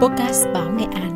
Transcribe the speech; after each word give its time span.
Podcast 0.00 0.46
Báo 0.54 0.72
Nghệ 0.72 0.84
An 0.84 1.10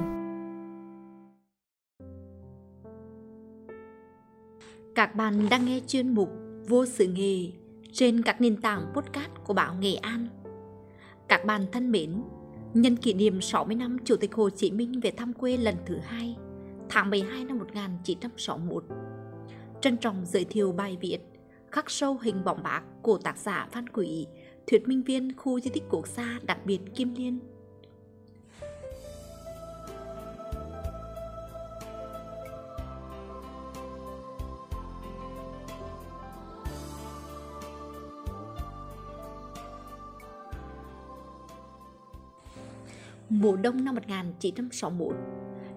Các 4.95 5.15
bạn 5.15 5.47
đang 5.51 5.65
nghe 5.65 5.81
chuyên 5.87 6.15
mục 6.15 6.31
Vô 6.69 6.87
sự 6.87 7.07
nghề 7.07 7.51
trên 7.93 8.23
các 8.23 8.41
nền 8.41 8.57
tảng 8.57 8.93
podcast 8.95 9.31
của 9.45 9.55
Báo 9.55 9.75
Nghệ 9.81 9.95
An. 9.95 10.27
Các 11.29 11.45
bạn 11.45 11.67
thân 11.73 11.93
mến, 11.93 12.23
nhân 12.75 12.97
kỷ 12.97 13.15
niệm 13.15 13.41
60 13.41 13.77
năm 13.77 13.97
Chủ 14.05 14.17
tịch 14.17 14.35
Hồ 14.35 14.51
Chí 14.51 14.71
Minh 14.71 15.01
về 15.01 15.11
thăm 15.11 15.33
quê 15.33 15.57
lần 15.57 15.75
thứ 15.87 15.99
hai, 16.05 16.37
tháng 16.89 17.11
12 17.11 17.45
năm 17.45 17.59
1961. 17.59 18.85
Trân 19.81 19.97
trọng 19.97 20.25
giới 20.27 20.45
thiệu 20.45 20.73
bài 20.73 20.99
viết 21.01 21.19
khắc 21.71 21.91
sâu 21.91 22.19
hình 22.23 22.45
bóng 22.45 22.63
bạc 22.63 22.83
của 23.03 23.19
tác 23.19 23.39
giả 23.39 23.69
Phan 23.73 23.89
Quỷ, 23.89 24.27
thuyết 24.67 24.89
minh 24.89 25.03
viên 25.03 25.37
khu 25.37 25.61
di 25.61 25.71
tích 25.71 25.85
quốc 25.91 26.07
gia 26.07 26.39
đặc 26.43 26.59
biệt 26.67 26.81
Kim 26.95 27.15
Liên. 27.15 27.52
Mùa 43.35 43.57
đông 43.57 43.85
năm 43.85 43.95
1961 43.95 45.17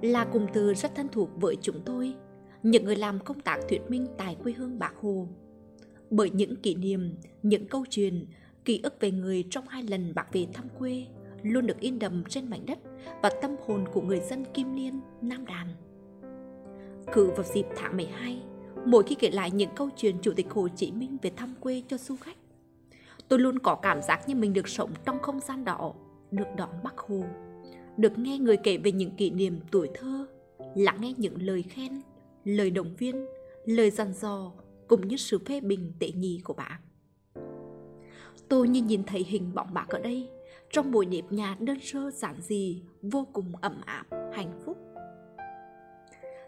là 0.01 0.25
cụm 0.25 0.45
từ 0.53 0.73
rất 0.73 0.95
thân 0.95 1.07
thuộc 1.11 1.29
với 1.41 1.57
chúng 1.61 1.81
tôi, 1.85 2.13
những 2.63 2.85
người 2.85 2.95
làm 2.95 3.19
công 3.19 3.39
tác 3.39 3.57
thuyết 3.69 3.81
minh 3.89 4.07
tại 4.17 4.35
quê 4.43 4.53
hương 4.53 4.79
Bạc 4.79 4.93
Hồ. 5.01 5.27
Bởi 6.09 6.29
những 6.29 6.55
kỷ 6.55 6.75
niệm, 6.75 7.15
những 7.43 7.67
câu 7.67 7.85
chuyện, 7.89 8.25
ký 8.65 8.79
ức 8.83 8.95
về 8.99 9.11
người 9.11 9.43
trong 9.49 9.67
hai 9.67 9.83
lần 9.83 10.15
bác 10.15 10.33
về 10.33 10.47
thăm 10.53 10.65
quê 10.79 11.05
luôn 11.43 11.67
được 11.67 11.79
in 11.79 11.99
đậm 11.99 12.23
trên 12.23 12.49
mảnh 12.49 12.65
đất 12.65 12.79
và 13.21 13.29
tâm 13.41 13.55
hồn 13.65 13.85
của 13.93 14.01
người 14.01 14.19
dân 14.19 14.45
Kim 14.53 14.75
Liên, 14.75 14.99
Nam 15.21 15.45
Đàn. 15.45 15.67
Cứ 17.13 17.31
vào 17.31 17.43
dịp 17.53 17.65
tháng 17.75 17.97
12, 17.97 18.41
mỗi 18.85 19.03
khi 19.03 19.15
kể 19.15 19.29
lại 19.29 19.51
những 19.51 19.69
câu 19.75 19.89
chuyện 19.95 20.15
Chủ 20.21 20.33
tịch 20.35 20.49
Hồ 20.49 20.67
Chí 20.67 20.91
Minh 20.91 21.17
về 21.21 21.31
thăm 21.35 21.55
quê 21.59 21.83
cho 21.87 21.97
du 21.97 22.15
khách, 22.15 22.37
tôi 23.27 23.39
luôn 23.39 23.59
có 23.59 23.75
cảm 23.75 24.01
giác 24.01 24.29
như 24.29 24.35
mình 24.35 24.53
được 24.53 24.67
sống 24.67 24.91
trong 25.05 25.19
không 25.19 25.39
gian 25.39 25.65
đó, 25.65 25.93
được 26.31 26.47
đón 26.57 26.69
Bắc 26.83 26.97
Hồ, 26.97 27.23
được 27.97 28.19
nghe 28.19 28.37
người 28.37 28.57
kể 28.57 28.77
về 28.77 28.91
những 28.91 29.11
kỷ 29.11 29.29
niệm 29.29 29.59
tuổi 29.71 29.89
thơ, 29.93 30.27
lắng 30.75 30.97
nghe 31.01 31.13
những 31.17 31.41
lời 31.41 31.63
khen, 31.69 32.01
lời 32.43 32.69
động 32.69 32.95
viên, 32.97 33.25
lời 33.65 33.91
dặn 33.91 34.13
dò 34.13 34.51
cũng 34.87 35.07
như 35.07 35.17
sự 35.17 35.39
phê 35.45 35.61
bình 35.61 35.93
tệ 35.99 36.11
nhì 36.11 36.41
của 36.43 36.53
bạn. 36.53 36.81
Tôi 38.49 38.67
như 38.67 38.81
nhìn 38.81 39.03
thấy 39.03 39.25
hình 39.27 39.51
bóng 39.55 39.73
bạc 39.73 39.85
ở 39.89 39.99
đây, 39.99 40.29
trong 40.71 40.91
buổi 40.91 41.05
nếp 41.05 41.31
nhà 41.31 41.57
đơn 41.59 41.79
sơ 41.81 42.11
giản 42.11 42.35
dị, 42.41 42.81
vô 43.01 43.27
cùng 43.33 43.55
ấm 43.61 43.81
áp, 43.85 44.05
hạnh 44.33 44.51
phúc. 44.65 44.77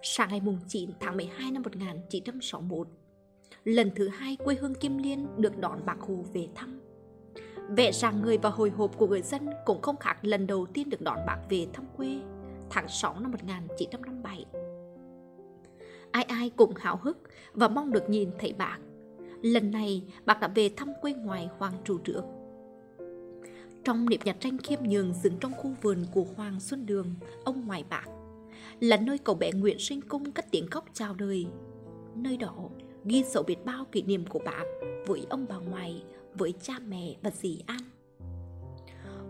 Sáng 0.02 0.30
ngày 0.30 0.42
9 0.68 0.90
tháng 1.00 1.18
12 1.18 1.52
năm 1.52 1.64
1961, 1.64 2.88
lần 3.64 3.92
thứ 3.96 4.08
hai 4.08 4.36
quê 4.36 4.56
hương 4.56 4.76
Kim 4.76 4.98
Liên 4.98 5.28
được 5.38 5.58
đón 5.58 5.86
bác 5.86 6.00
Hồ 6.00 6.26
về 6.34 6.48
thăm. 6.56 6.87
Vẻ 7.70 7.92
rằng 7.92 8.22
người 8.22 8.38
và 8.38 8.50
hồi 8.50 8.70
hộp 8.70 8.98
của 8.98 9.08
người 9.08 9.22
dân 9.22 9.50
cũng 9.66 9.82
không 9.82 9.98
khác 9.98 10.18
lần 10.22 10.48
đầu 10.48 10.66
tiên 10.66 10.90
được 10.90 11.02
đón 11.02 11.20
bác 11.28 11.38
về 11.50 11.68
thăm 11.74 11.86
quê 11.98 12.20
tháng 12.70 12.88
6 12.88 13.20
năm 13.20 13.32
1957 13.32 14.46
ai 16.12 16.24
ai 16.24 16.50
cũng 16.50 16.74
háo 16.76 17.00
hức 17.04 17.18
và 17.54 17.68
mong 17.68 17.92
được 17.92 18.10
nhìn 18.10 18.30
thấy 18.40 18.54
bác. 18.58 18.78
Lần 19.42 19.72
này, 19.72 20.04
bác 20.26 20.40
đã 20.40 20.48
về 20.48 20.70
thăm 20.78 20.94
quê 21.02 21.14
ngoài 21.14 21.50
Hoàng 21.58 21.74
Trụ 21.86 22.00
Trượng 22.06 22.26
Trong 23.84 24.10
niệm 24.10 24.20
nhà 24.26 24.34
tranh 24.40 24.58
khiêm 24.58 24.80
nhường 24.84 25.14
dựng 25.14 25.38
trong 25.40 25.54
khu 25.54 25.74
vườn 25.82 26.06
của 26.14 26.26
Hoàng 26.36 26.60
Xuân 26.60 26.86
Đường, 26.86 27.16
ông 27.44 27.68
ngoại 27.68 27.84
bác, 27.90 28.06
là 28.80 28.98
nơi 28.98 29.18
cậu 29.18 29.36
bé 29.36 29.52
Nguyễn 29.52 29.80
Sinh 29.80 30.02
Cung 30.02 30.32
cất 30.32 30.46
tiếng 30.52 30.68
khóc 30.68 30.86
chào 30.94 31.14
đời. 31.14 31.48
Nơi 32.16 32.38
đó 32.38 32.56
ghi 33.06 33.24
sổ 33.24 33.44
biết 33.44 33.66
bao 33.66 33.86
kỷ 33.92 34.02
niệm 34.02 34.26
của 34.26 34.40
bác 34.46 34.64
với 35.08 35.26
ông 35.30 35.46
bà 35.50 35.58
ngoại, 35.58 36.04
với 36.38 36.54
cha 36.62 36.74
mẹ 36.88 37.16
và 37.22 37.32
dì 37.32 37.62
An. 37.66 37.80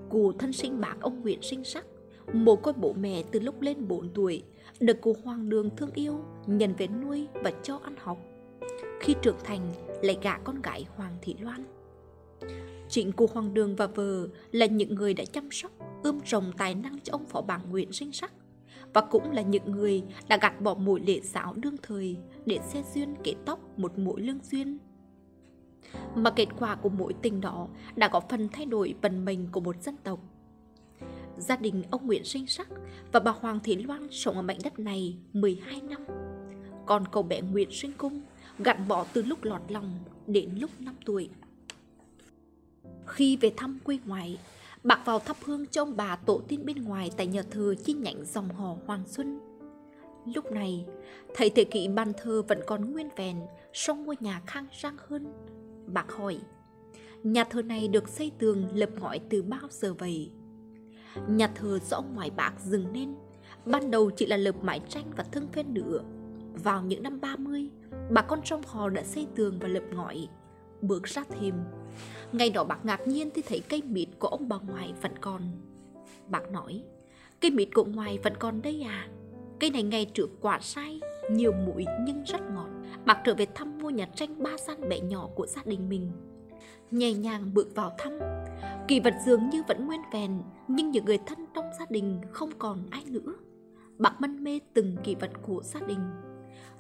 Cụ 0.10 0.32
thân 0.32 0.54
sinh 0.54 0.82
bác 0.82 0.96
ông 1.02 1.22
Nguyễn 1.22 1.42
Sinh 1.42 1.64
Sắc, 1.64 1.86
mồ 2.34 2.56
côi 2.56 2.74
bố 2.74 2.94
mẹ 2.94 3.24
từ 3.32 3.40
lúc 3.40 3.62
lên 3.62 3.88
4 3.88 4.10
tuổi 4.14 4.44
được 4.80 5.02
cụ 5.02 5.16
hoàng 5.24 5.50
đường 5.50 5.70
thương 5.78 5.92
yêu, 5.94 6.20
nhận 6.46 6.74
về 6.78 6.88
nuôi 6.88 7.28
và 7.34 7.52
cho 7.64 7.80
ăn 7.84 7.96
học. 8.00 8.18
Khi 9.00 9.16
trưởng 9.22 9.38
thành, 9.44 9.74
lại 10.02 10.18
gả 10.22 10.38
con 10.38 10.62
gái 10.62 10.86
Hoàng 10.96 11.18
Thị 11.22 11.36
Loan. 11.40 11.64
Chính 12.90 13.12
cụ 13.12 13.28
hoàng 13.34 13.54
đường 13.54 13.76
và 13.76 13.88
vợ 13.88 14.28
là 14.52 14.66
những 14.66 14.96
người 14.96 15.14
đã 15.14 15.26
chăm 15.26 15.52
sóc, 15.52 15.72
ươm 16.04 16.20
trồng 16.26 16.52
tài 16.58 16.76
năng 16.76 17.00
cho 17.00 17.14
ông 17.14 17.26
phó 17.26 17.42
bảng 17.42 17.70
Nguyễn 17.70 17.92
sinh 17.92 18.12
sắc 18.12 18.34
và 18.94 19.02
cũng 19.02 19.32
là 19.32 19.42
những 19.42 19.72
người 19.72 20.04
đã 20.28 20.38
gạt 20.42 20.62
bỏ 20.62 20.74
mũi 20.74 21.02
lễ 21.08 21.20
giáo 21.24 21.54
đương 21.56 21.76
thời 21.84 22.18
để 22.46 22.60
xe 22.68 22.84
duyên 22.94 23.16
kể 23.24 23.34
tóc 23.46 23.80
một 23.80 24.00
mũi 24.00 24.22
lương 24.22 24.40
duyên. 24.44 24.78
Mà 26.16 26.32
kết 26.32 26.48
quả 26.60 26.76
của 26.76 26.90
mối 26.90 27.14
tình 27.22 27.42
đó 27.42 27.68
đã 27.96 28.08
có 28.08 28.20
phần 28.20 28.50
thay 28.52 28.66
đổi 28.66 28.96
vận 29.02 29.26
mệnh 29.26 29.52
của 29.52 29.60
một 29.60 29.84
dân 29.84 29.96
tộc 30.04 30.20
gia 31.38 31.56
đình 31.56 31.84
ông 31.92 32.08
Nguyễn 32.08 32.24
Sinh 32.24 32.48
Sắc 32.48 32.68
và 33.12 33.20
bà 33.20 33.32
Hoàng 33.32 33.60
Thị 33.64 33.76
Loan 33.76 34.08
sống 34.12 34.36
ở 34.36 34.42
mảnh 34.42 34.58
đất 34.64 34.80
này 34.80 35.18
12 35.34 35.82
năm. 35.82 36.06
Còn 36.86 37.04
cậu 37.12 37.24
bé 37.24 37.42
Nguyễn 37.42 37.72
Sinh 37.72 37.92
Cung 37.98 38.22
gặn 38.60 38.88
bỏ 38.88 39.06
từ 39.14 39.24
lúc 39.24 39.44
lọt 39.44 39.62
lòng 39.70 40.00
đến 40.28 40.50
lúc 40.60 40.70
5 40.80 40.96
tuổi. 41.06 41.30
Khi 43.06 43.38
về 43.38 43.52
thăm 43.58 43.80
quê 43.84 44.00
ngoại, 44.06 44.38
bạc 44.84 45.00
vào 45.06 45.20
thắp 45.20 45.38
hương 45.46 45.66
cho 45.68 45.82
ông 45.82 45.98
bà 45.98 46.16
tổ 46.16 46.42
tiên 46.48 46.66
bên 46.66 46.84
ngoài 46.84 47.12
tại 47.18 47.28
nhà 47.28 47.42
thờ 47.52 47.76
chi 47.76 47.94
nhánh 47.94 48.26
dòng 48.26 48.50
họ 48.50 48.76
Hoàng 48.86 49.04
Xuân. 49.06 49.40
Lúc 50.36 50.52
này, 50.52 50.86
thầy 51.36 51.50
thể 51.50 51.64
kỷ 51.64 51.88
ban 51.88 52.14
thờ 52.18 52.42
vẫn 52.48 52.60
còn 52.68 52.92
nguyên 52.92 53.10
vẹn, 53.16 53.42
song 53.74 54.04
ngôi 54.06 54.16
nhà 54.20 54.42
khang 54.46 54.66
trang 54.82 54.98
hơn. 55.08 55.34
Bác 55.88 56.12
hỏi, 56.12 56.40
nhà 57.24 57.44
thờ 57.44 57.62
này 57.62 57.88
được 57.88 58.10
xây 58.10 58.32
tường 58.40 58.68
lập 58.74 58.90
ngói 59.00 59.20
từ 59.30 59.42
bao 59.42 59.68
giờ 59.70 59.94
vậy? 59.94 60.32
Nhà 61.30 61.48
thờ 61.48 61.80
do 61.80 61.98
ông 61.98 62.16
ngoại 62.16 62.30
bác 62.30 62.60
dừng 62.60 62.94
nên 62.94 63.16
Ban 63.66 63.92
đầu 63.92 64.10
chỉ 64.10 64.26
là 64.26 64.38
lợp 64.38 64.64
mái 64.64 64.82
tranh 64.90 65.06
và 65.18 65.24
thân 65.24 65.48
phên 65.48 65.74
nữa. 65.74 66.00
Vào 66.64 66.84
những 66.84 67.04
năm 67.04 67.22
30 67.22 67.70
Bà 68.12 68.22
con 68.22 68.40
trong 68.44 68.62
họ 68.66 68.90
đã 68.90 69.04
xây 69.04 69.28
tường 69.36 69.60
và 69.62 69.68
lợp 69.68 69.84
ngói. 69.94 70.28
Bước 70.82 71.04
ra 71.04 71.24
thêm 71.30 71.56
Ngày 72.32 72.50
đó 72.50 72.64
bác 72.64 72.86
ngạc 72.86 73.08
nhiên 73.08 73.30
thì 73.34 73.42
thấy 73.42 73.60
cây 73.70 73.82
mít 73.82 74.08
của 74.20 74.28
ông 74.28 74.50
bà 74.50 74.58
ngoại 74.58 74.94
vẫn 75.02 75.12
còn. 75.22 75.42
Bác 76.28 76.52
nói 76.52 76.84
Cây 77.42 77.52
mít 77.52 77.70
của 77.74 77.86
ngoài 77.86 78.20
vẫn 78.24 78.34
còn 78.40 78.62
đây 78.62 78.82
à? 78.82 79.08
Cây 79.60 79.70
này 79.70 79.84
ngày 79.84 80.06
trước 80.06 80.30
quả 80.42 80.60
sai. 80.60 81.00
Nhiều 81.32 81.52
mũi 81.52 81.86
nhưng 82.02 82.24
rất 82.24 82.42
ngọt. 82.54 82.70
Bác 83.06 83.22
trở 83.24 83.36
về 83.36 83.46
thăm 83.56 83.78
ngôi 83.78 83.94
nhà 83.94 84.06
tranh 84.16 84.44
ba 84.44 84.58
gian 84.68 84.90
bé 84.90 85.00
nhỏ 85.00 85.30
của 85.36 85.48
gia 85.48 85.62
đình 85.66 85.90
mình. 85.90 86.12
Nhẹ 86.92 87.14
nhàng 87.14 87.54
bước 87.54 87.76
vào 87.76 87.96
thăm. 87.98 88.20
Kỳ 88.88 89.00
vật 89.00 89.14
dường 89.26 89.50
như 89.50 89.64
vẫn 89.68 89.88
nguyên 89.88 90.02
vẹn, 90.14 90.42
Nhưng 90.68 90.92
những 90.92 91.06
người 91.06 91.20
thân 91.26 91.46
trong 91.54 91.66
gia 91.80 91.86
đình 91.90 92.22
không 92.32 92.50
còn 92.60 92.86
ai 92.92 93.04
nữa. 93.08 93.34
Bác 93.98 94.22
mân 94.22 94.44
mê 94.44 94.60
từng 94.74 94.96
kỳ 95.04 95.16
vật 95.16 95.32
của 95.42 95.62
gia 95.64 95.80
đình. 95.80 96.00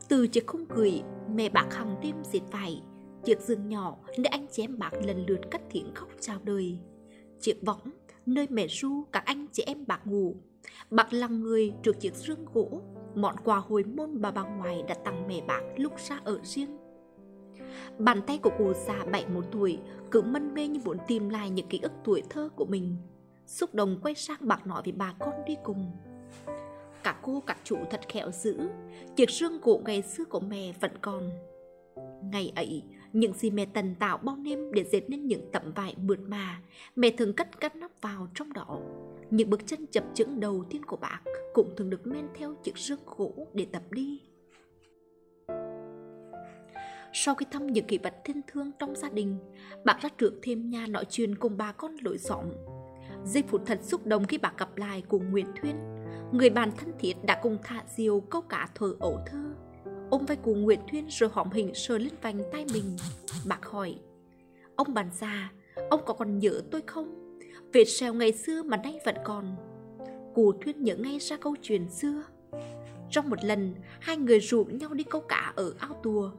Từ 0.09 0.28
chiếc 0.28 0.47
khung 0.47 0.66
cười, 0.66 1.02
Mẹ 1.36 1.50
bác 1.50 1.74
hàng 1.74 1.96
đêm 2.02 2.16
diệt 2.24 2.44
vải, 2.52 2.81
Chiếc 3.24 3.41
giường 3.41 3.68
nhỏ 3.68 3.97
nơi 4.18 4.25
anh 4.25 4.47
chém 4.52 4.80
bạc 4.80 4.94
lần 5.06 5.25
lượt 5.25 5.52
cất 5.52 5.62
tiếng 5.72 5.91
khóc 5.96 6.09
chào 6.19 6.40
đời. 6.44 6.80
Chiếc 7.40 7.66
võng 7.66 7.80
nơi 8.27 8.47
mẹ 8.49 8.67
ru 8.67 9.03
các 9.11 9.25
anh 9.25 9.47
chị 9.51 9.63
em 9.65 9.83
bác 9.88 10.07
ngủ 10.07 10.35
Bác 10.91 11.13
là 11.13 11.27
người 11.27 11.73
trước 11.83 11.99
chiếc 11.99 12.15
rương 12.15 12.45
gỗ 12.53 12.81
Món 13.15 13.35
quà 13.43 13.57
hồi 13.57 13.83
môn 13.83 14.21
bà 14.21 14.31
bà 14.31 14.43
ngoại 14.43 14.83
đã 14.88 14.95
tặng 14.95 15.27
mẹ 15.27 15.41
bác 15.47 15.61
lúc 15.77 15.93
ra 16.09 16.19
ở 16.23 16.39
riêng 16.43 16.77
Bàn 17.97 18.21
tay 18.27 18.38
của 18.38 18.51
cụ 18.57 18.73
già 18.73 19.05
bảy 19.11 19.25
một 19.27 19.45
tuổi 19.51 19.79
cứ 20.11 20.21
mân 20.21 20.53
mê 20.53 20.67
như 20.67 20.79
muốn 20.85 20.97
tìm 21.07 21.29
lại 21.29 21.49
những 21.49 21.67
ký 21.67 21.79
ức 21.81 21.91
tuổi 22.03 22.23
thơ 22.29 22.49
của 22.55 22.65
mình. 22.65 22.95
Xúc 23.45 23.75
động 23.75 23.99
quay 24.03 24.15
sang 24.15 24.38
bạc 24.41 24.67
nói 24.67 24.81
với 24.83 24.91
bà 24.91 25.13
con 25.19 25.33
đi 25.45 25.55
cùng. 25.63 25.91
Cả 27.03 27.19
cô 27.21 27.44
các 27.47 27.57
chủ 27.63 27.77
thật 27.91 28.01
khéo 28.09 28.31
giữ, 28.31 28.69
chiếc 29.15 29.30
rương 29.30 29.62
gỗ 29.62 29.81
ngày 29.85 30.01
xưa 30.01 30.25
của 30.25 30.39
mẹ 30.39 30.73
vẫn 30.81 30.91
còn. 31.01 31.30
Ngày 32.23 32.51
ấy, 32.56 32.83
những 33.13 33.33
gì 33.33 33.50
mẹ 33.50 33.65
tần 33.65 33.95
tạo 34.00 34.18
bao 34.18 34.36
nêm 34.36 34.71
để 34.71 34.83
dệt 34.83 35.09
nên 35.09 35.27
những 35.27 35.50
tấm 35.51 35.71
vải 35.75 35.95
mượt 36.01 36.19
mà, 36.27 36.62
mẹ 36.95 37.09
thường 37.09 37.33
cất 37.33 37.59
cắt 37.59 37.75
nắp 37.75 37.92
vào 38.01 38.27
trong 38.36 38.54
đó. 38.54 38.80
Những 39.30 39.50
bước 39.50 39.68
chân 39.68 39.86
chập 39.92 40.04
chững 40.13 40.39
đầu 40.39 40.65
tiên 40.69 40.86
của 40.86 40.98
bác 40.98 41.19
cũng 41.54 41.74
thường 41.77 41.89
được 41.89 42.07
men 42.07 42.27
theo 42.36 42.56
chiếc 42.63 42.77
rương 42.77 43.00
gỗ 43.18 43.48
để 43.54 43.65
tập 43.71 43.83
đi. 43.92 44.21
Sau 47.13 47.36
khi 47.36 47.45
thăm 47.51 47.68
những 47.68 47.86
kỷ 47.86 47.98
vật 47.98 48.15
thiên 48.24 48.42
thương 48.48 48.71
trong 48.80 48.95
gia 48.95 49.09
đình, 49.09 49.38
bác 49.86 50.01
ra 50.01 50.09
trước 50.18 50.33
thêm 50.42 50.69
nhà 50.69 50.88
nói 50.88 51.06
chuyện 51.09 51.36
cùng 51.36 51.57
bà 51.57 51.71
con 51.71 51.95
lối 52.01 52.18
xóm. 52.18 52.45
Giây 53.25 53.44
phút 53.48 53.62
thật 53.65 53.80
xúc 53.83 54.06
động 54.06 54.25
khi 54.25 54.38
bà 54.38 54.51
gặp 54.57 54.77
lại 54.77 55.04
cùng 55.07 55.31
Nguyễn 55.31 55.48
Thuyên, 55.62 55.75
người 56.31 56.50
bạn 56.50 56.71
thân 56.77 56.92
thiết 57.00 57.13
đã 57.24 57.39
cùng 57.44 57.57
thả 57.63 57.83
diều 57.95 58.19
câu 58.19 58.42
cả 58.42 58.69
thờ 58.75 58.95
ấu 59.00 59.19
thơ. 59.25 59.46
Ông 60.09 60.25
vai 60.25 60.38
cụ 60.38 60.54
Nguyễn 60.54 60.80
Thuyên 60.92 61.07
rồi 61.09 61.30
hõm 61.33 61.51
hình 61.51 61.74
sờ 61.74 61.98
lên 61.98 62.13
vành 62.21 62.39
tay 62.51 62.65
mình. 62.74 62.98
Bác 63.45 63.65
hỏi, 63.65 63.95
ông 64.75 64.94
bạn 64.94 65.09
già, 65.19 65.51
ông 65.89 66.01
có 66.06 66.13
còn 66.13 66.39
nhớ 66.39 66.62
tôi 66.71 66.81
không? 66.88 67.38
Vệt 67.74 67.88
sẹo 67.88 68.13
ngày 68.13 68.31
xưa 68.31 68.63
mà 68.63 68.77
nay 68.77 69.00
vẫn 69.06 69.15
còn. 69.25 69.56
cụ 70.36 70.54
thuyên 70.62 70.83
nhớ 70.83 70.95
ngay 70.95 71.19
ra 71.19 71.38
câu 71.38 71.56
chuyện 71.62 71.89
xưa. 71.89 72.24
Trong 73.09 73.30
một 73.30 73.44
lần, 73.44 73.75
hai 74.00 74.18
người 74.18 74.39
rủ 74.39 74.63
nhau 74.63 74.94
đi 74.94 75.04
câu 75.04 75.21
cá 75.21 75.54
ở 75.56 75.74
ao 75.80 76.00
tùa. 76.04 76.31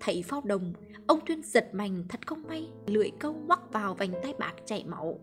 Thấy 0.00 0.22
phao 0.26 0.42
đồng, 0.44 0.72
ông 1.06 1.20
Thuyên 1.26 1.42
giật 1.42 1.68
mạnh 1.72 2.04
thật 2.08 2.26
không 2.26 2.42
may, 2.48 2.68
lưỡi 2.86 3.10
câu 3.18 3.32
mắc 3.32 3.72
vào 3.72 3.94
vành 3.94 4.12
tay 4.22 4.34
bạc 4.38 4.54
chảy 4.66 4.84
máu. 4.84 5.18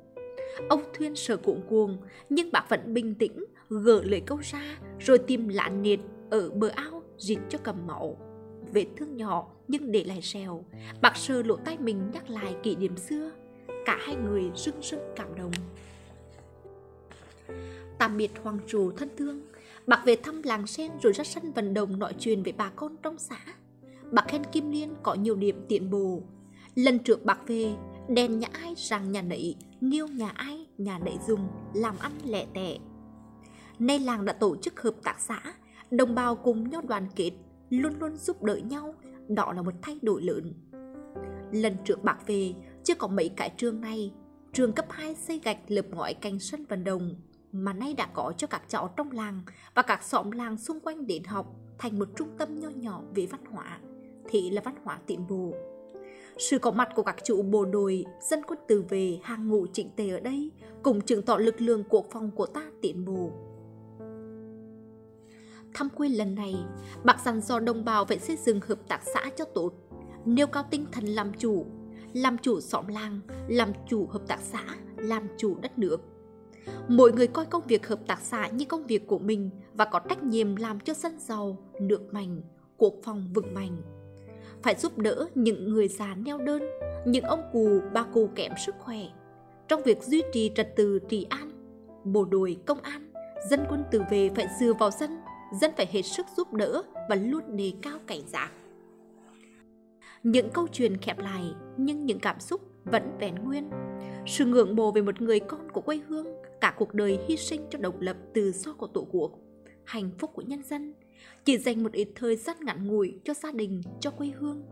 Ông 0.70 0.84
Thuyên 0.94 1.16
sợ 1.16 1.38
cuộn 1.38 1.62
cuồng, 1.70 1.98
nhưng 2.30 2.52
bác 2.52 2.70
vẫn 2.70 2.94
bình 2.94 3.16
tĩnh, 3.16 3.46
gỡ 3.70 4.02
lưỡi 4.04 4.20
câu 4.20 4.38
ra, 4.38 4.78
rồi 5.00 5.18
tìm 5.18 5.48
lạ 5.48 5.70
nệt 5.70 6.00
ở 6.30 6.50
bờ 6.50 6.68
ao, 6.68 6.99
rịt 7.20 7.40
cho 7.50 7.60
cầm 7.64 7.88
máu. 7.88 8.18
Vết 8.74 8.86
thương 8.98 9.18
nhỏ 9.18 9.48
nhưng 9.68 9.92
để 9.92 10.04
lại 10.04 10.22
sẹo, 10.22 10.64
bác 11.02 11.18
sờ 11.18 11.44
lỗ 11.44 11.56
tay 11.56 11.78
mình 11.78 12.12
nhắc 12.14 12.30
lại 12.30 12.56
kỷ 12.64 12.76
niệm 12.76 12.98
xưa. 12.98 13.32
Cả 13.86 13.98
hai 14.02 14.16
người 14.16 14.52
rưng 14.56 14.82
rưng 14.82 15.00
cảm 15.16 15.36
động. 15.36 15.52
Tạm 18.00 18.18
biệt 18.18 18.32
hoàng 18.44 18.60
trù 18.68 18.92
thân 18.92 19.10
thương, 19.18 19.42
bác 19.88 20.06
về 20.06 20.16
thăm 20.16 20.42
làng 20.44 20.68
sen 20.68 20.92
rồi 21.04 21.14
ra 21.14 21.24
sân 21.24 21.52
vận 21.52 21.74
động 21.74 22.00
nói 22.00 22.14
chuyện 22.20 22.44
với 22.44 22.54
bà 22.58 22.70
con 22.76 22.96
trong 23.04 23.18
xã. 23.18 23.38
Bác 24.12 24.28
khen 24.28 24.44
Kim 24.52 24.72
Liên 24.72 24.96
có 25.04 25.14
nhiều 25.14 25.36
điểm 25.36 25.66
tiện 25.68 25.90
bồ 25.90 26.22
Lần 26.76 27.00
trước 27.00 27.26
bác 27.26 27.48
về, 27.48 27.74
đèn 28.08 28.40
nhà 28.40 28.48
ai 28.54 28.74
rằng 28.78 29.12
nhà 29.12 29.22
nấy, 29.22 29.56
nghiêu 29.82 30.08
nhà 30.08 30.30
ai 30.30 30.68
nhà 30.78 31.00
nấy 31.00 31.18
dùng, 31.28 31.48
làm 31.74 31.96
ăn 32.00 32.12
lẻ 32.26 32.46
tẻ. 32.54 32.78
Nay 33.80 34.00
làng 34.00 34.26
đã 34.26 34.34
tổ 34.34 34.56
chức 34.56 34.82
hợp 34.82 34.94
tác 35.04 35.16
xã, 35.20 35.42
đồng 35.92 36.16
bào 36.16 36.36
cùng 36.36 36.70
nhau 36.70 36.82
đoàn 36.88 37.08
kết, 37.16 37.32
luôn 37.70 37.94
luôn 38.00 38.16
giúp 38.16 38.44
đỡ 38.44 38.56
nhau, 38.56 38.94
đó 39.28 39.54
là 39.54 39.62
một 39.62 39.74
thay 39.82 40.00
đổi 40.02 40.22
lớn. 40.22 40.54
Lần 41.52 41.76
trước 41.86 42.04
bạc 42.04 42.18
về, 42.28 42.54
chưa 42.84 42.96
có 42.96 43.08
mấy 43.08 43.30
cái 43.30 43.54
trường 43.58 43.82
này, 43.82 44.14
trường 44.54 44.72
cấp 44.72 44.86
2 44.90 45.16
xây 45.16 45.42
gạch 45.44 45.58
lợp 45.68 45.86
ngói 45.92 46.14
canh 46.14 46.40
sân 46.40 46.66
vận 46.66 46.84
động, 46.84 47.16
mà 47.52 47.74
nay 47.74 47.94
đã 47.94 48.08
có 48.14 48.34
cho 48.38 48.48
các 48.48 48.62
cháu 48.68 48.94
trong 48.98 49.12
làng 49.12 49.42
và 49.76 49.82
các 49.82 50.04
xóm 50.04 50.32
làng 50.32 50.58
xung 50.58 50.80
quanh 50.80 51.08
đến 51.08 51.24
học 51.24 51.56
thành 51.78 52.00
một 52.00 52.08
trung 52.16 52.30
tâm 52.38 52.60
nho 52.60 52.70
nhỏ 52.70 53.02
về 53.16 53.26
văn 53.26 53.46
hóa, 53.46 53.80
thì 54.30 54.50
là 54.50 54.62
văn 54.66 54.76
hóa 54.84 55.00
tiến 55.08 55.28
bộ. 55.30 55.54
Sự 56.38 56.60
có 56.60 56.72
mặt 56.72 56.90
của 56.96 57.04
các 57.04 57.16
chủ 57.24 57.42
bộ 57.42 57.66
đội, 57.66 58.06
dân 58.30 58.40
quân 58.48 58.60
từ 58.68 58.84
về 58.90 59.20
hàng 59.24 59.48
ngũ 59.48 59.66
chỉnh 59.74 59.90
tề 59.96 60.10
ở 60.10 60.20
đây 60.20 60.52
cùng 60.84 61.02
chứng 61.02 61.22
tỏ 61.22 61.38
lực 61.38 61.62
lượng 61.62 61.84
quốc 61.90 62.06
phòng 62.12 62.32
của 62.32 62.46
ta 62.46 62.64
tiến 62.82 63.06
bộ. 63.06 63.32
Thăm 65.74 65.90
quê 65.90 66.10
lần 66.10 66.36
này, 66.36 66.56
bác 67.04 67.20
dặn 67.26 67.42
dò 67.42 67.60
đồng 67.60 67.86
bào 67.86 68.06
phải 68.06 68.20
xây 68.20 68.36
dựng 68.36 68.60
hợp 68.68 68.80
tác 68.88 69.02
xã 69.14 69.30
cho 69.36 69.46
tốt, 69.46 69.74
nêu 70.26 70.48
cao 70.48 70.64
tinh 70.72 70.86
thần 70.92 71.06
làm 71.06 71.34
chủ, 71.34 71.66
làm 72.14 72.38
chủ 72.38 72.62
xóm 72.62 72.88
làng, 72.88 73.20
làm 73.48 73.72
chủ 73.88 74.08
hợp 74.08 74.22
tác 74.28 74.40
xã, 74.42 74.64
làm 74.98 75.28
chủ 75.38 75.56
đất 75.62 75.80
nước. 75.80 75.98
Mỗi 76.88 77.12
người 77.12 77.28
coi 77.28 77.46
công 77.46 77.68
việc 77.68 77.88
hợp 77.88 78.00
tác 78.08 78.20
xã 78.22 78.48
như 78.48 78.66
công 78.66 78.88
việc 78.88 79.08
của 79.08 79.20
mình 79.20 79.50
và 79.74 79.86
có 79.86 80.00
trách 80.00 80.24
nhiệm 80.24 80.56
làm 80.56 80.80
cho 80.80 80.94
dân 80.94 81.20
giàu, 81.20 81.58
nước 81.82 82.14
mạnh, 82.14 82.42
quốc 82.78 82.94
phòng 83.04 83.30
vững 83.34 83.54
mạnh. 83.54 83.82
Phải 84.64 84.76
giúp 84.76 84.98
đỡ 84.98 85.28
những 85.36 85.70
người 85.70 85.88
già 85.88 86.16
neo 86.16 86.38
đơn, 86.38 86.64
những 87.06 87.24
ông 87.24 87.42
cụ, 87.54 87.82
bà 87.94 88.04
cụ 88.04 88.30
kém 88.36 88.52
sức 88.66 88.76
khỏe. 88.80 89.00
Trong 89.68 89.84
việc 89.84 90.04
duy 90.04 90.22
trì 90.34 90.52
trật 90.56 90.76
tự 90.76 91.00
trị 91.10 91.28
an, 91.30 91.52
bộ 92.04 92.26
đội, 92.26 92.58
công 92.66 92.82
an, 92.82 93.12
dân 93.50 93.60
quân 93.70 93.84
tự 93.92 94.02
vệ 94.12 94.30
phải 94.36 94.48
dựa 94.60 94.74
vào 94.74 94.92
dân, 94.92 95.18
dân 95.52 95.72
phải 95.78 95.88
hết 95.92 96.02
sức 96.02 96.26
giúp 96.38 96.54
đỡ 96.54 96.84
và 97.10 97.16
luôn 97.16 97.58
đề 97.58 97.74
cao 97.82 98.00
cảnh 98.08 98.22
giác. 98.28 98.52
Những 100.24 100.50
câu 100.54 100.68
chuyện 100.72 100.98
khép 100.98 101.20
lại 101.20 101.44
nhưng 101.78 102.06
những 102.06 102.20
cảm 102.20 102.40
xúc 102.40 102.62
vẫn 102.86 103.18
vẹn 103.20 103.36
nguyên. 103.36 103.70
Sự 104.28 104.46
ngưỡng 104.46 104.76
mộ 104.76 104.92
về 104.92 105.02
một 105.02 105.22
người 105.22 105.40
con 105.40 105.72
của 105.72 105.82
quê 105.82 106.00
hương, 106.08 106.28
cả 106.62 106.74
cuộc 106.78 106.94
đời 106.94 107.20
hy 107.28 107.38
sinh 107.38 107.62
cho 107.70 107.80
độc 107.80 108.00
lập 108.00 108.18
tự 108.34 108.52
do 108.52 108.74
của 108.74 108.88
Tổ 108.88 109.08
quốc, 109.12 109.32
hạnh 109.86 110.10
phúc 110.20 110.32
của 110.34 110.42
nhân 110.42 110.64
dân, 110.64 110.94
chỉ 111.46 111.58
dành 111.58 111.84
một 111.84 111.92
ít 111.92 112.08
thời 112.16 112.36
gian 112.36 112.58
ngắn 112.62 112.88
ngủi 112.88 113.20
cho 113.24 113.34
gia 113.34 113.52
đình, 113.52 113.82
cho 114.00 114.12
quê 114.12 114.28
hương. 114.28 114.64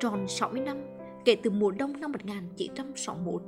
Tròn 0.00 0.28
60 0.28 0.60
năm 0.60 0.78
kể 1.24 1.36
từ 1.42 1.50
mùa 1.50 1.70
đông 1.70 2.00
năm 2.00 2.12
1961. 2.12 3.42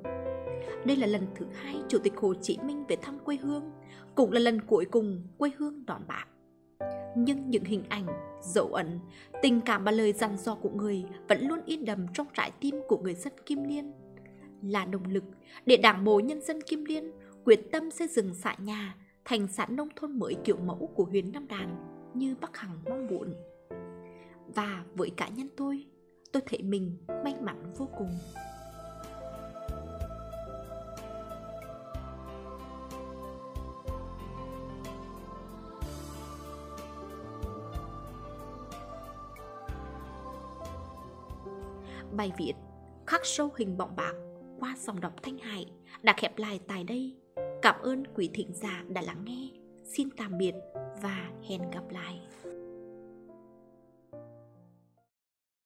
Đây 0.85 0.97
là 0.97 1.07
lần 1.07 1.27
thứ 1.35 1.47
hai 1.55 1.77
Chủ 1.89 1.99
tịch 1.99 2.17
Hồ 2.17 2.35
Chí 2.35 2.59
Minh 2.65 2.85
về 2.89 2.97
thăm 2.97 3.19
quê 3.19 3.37
hương, 3.37 3.71
cũng 4.15 4.33
là 4.33 4.41
lần 4.41 4.61
cuối 4.61 4.85
cùng 4.85 5.23
quê 5.39 5.51
hương 5.57 5.87
đón 5.87 6.03
bác. 6.09 6.25
Nhưng 7.17 7.51
những 7.51 7.65
hình 7.65 7.85
ảnh, 7.89 8.07
dấu 8.43 8.67
ấn, 8.67 8.99
tình 9.43 9.61
cảm 9.61 9.85
và 9.85 9.91
lời 9.91 10.13
dặn 10.13 10.37
dò 10.37 10.55
của 10.55 10.71
người 10.71 11.05
vẫn 11.29 11.49
luôn 11.49 11.59
in 11.67 11.85
đầm 11.85 12.07
trong 12.15 12.27
trái 12.35 12.53
tim 12.61 12.81
của 12.89 12.99
người 12.99 13.15
dân 13.15 13.33
Kim 13.47 13.65
Liên. 13.65 13.93
Là 14.63 14.85
động 14.85 15.05
lực 15.09 15.25
để 15.67 15.77
đảng 15.77 16.05
bộ 16.05 16.21
nhân 16.21 16.41
dân 16.41 16.61
Kim 16.63 16.85
Liên 16.85 17.13
quyết 17.45 17.61
tâm 17.73 17.91
xây 17.91 18.09
dựng 18.09 18.35
xã 18.35 18.57
nhà 18.59 18.97
thành 19.25 19.49
xã 19.49 19.67
nông 19.67 19.89
thôn 19.97 20.19
mới 20.19 20.35
kiểu 20.45 20.57
mẫu 20.57 20.91
của 20.95 21.05
huyện 21.05 21.33
Nam 21.33 21.49
Đàn 21.49 21.77
như 22.15 22.35
Bắc 22.41 22.57
Hằng 22.57 22.79
mong 22.91 23.07
muốn. 23.07 23.35
Và 24.55 24.85
với 24.95 25.11
cá 25.11 25.29
nhân 25.29 25.49
tôi, 25.57 25.87
tôi 26.33 26.43
thấy 26.47 26.63
mình 26.63 26.97
may 27.25 27.35
mắn 27.41 27.73
vô 27.77 27.89
cùng. 27.99 28.11
Bài 42.13 42.33
viết 42.39 42.53
khắc 43.07 43.21
sâu 43.25 43.51
hình 43.57 43.77
bọng 43.77 43.97
bạc 43.97 44.15
qua 44.61 44.75
dòng 44.79 45.01
đọc 45.01 45.13
Thanh 45.23 45.39
Hải, 45.39 45.67
đã 46.03 46.15
khép 46.17 46.39
lại 46.39 46.61
tại 46.69 46.85
đây. 46.85 47.17
Cảm 47.63 47.81
ơn 47.83 48.05
quý 48.15 48.31
thính 48.35 48.51
giả 48.55 48.85
đã 48.89 49.03
lắng 49.03 49.25
nghe. 49.25 49.49
Xin 49.85 50.09
tạm 50.17 50.39
biệt 50.39 50.55
và 51.03 51.31
hẹn 51.49 51.71
gặp 51.71 51.91
lại. 51.91 52.21